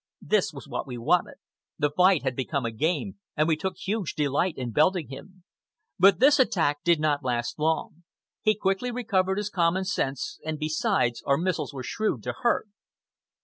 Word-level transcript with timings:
This 0.19 0.51
was 0.51 0.67
what 0.67 0.87
we 0.87 0.97
wanted. 0.97 1.35
The 1.77 1.91
fight 1.91 2.23
had 2.23 2.35
become 2.35 2.65
a 2.65 2.71
game, 2.71 3.19
and 3.37 3.47
we 3.47 3.55
took 3.55 3.77
huge 3.77 4.15
delight 4.15 4.57
in 4.57 4.73
pelting 4.73 5.09
him. 5.09 5.43
But 5.99 6.19
this 6.19 6.39
attack 6.39 6.83
did 6.83 6.99
not 6.99 7.23
last 7.23 7.59
long. 7.59 8.01
He 8.41 8.55
quickly 8.55 8.89
recovered 8.89 9.37
his 9.37 9.51
common 9.51 9.85
sense, 9.85 10.39
and 10.43 10.57
besides, 10.57 11.21
our 11.27 11.37
missiles 11.37 11.71
were 11.71 11.83
shrewd 11.83 12.23
to 12.23 12.33
hurt. 12.41 12.67